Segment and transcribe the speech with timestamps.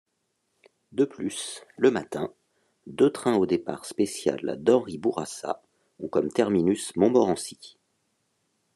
[0.93, 2.33] De plus, le matin,
[2.87, 5.61] deux trains au départ spécial d'Henri-Bourassa
[5.99, 7.77] ont comme terminus Montmorency.